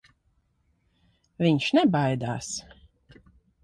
Viņš 1.45 1.69
nebaidās. 1.81 2.53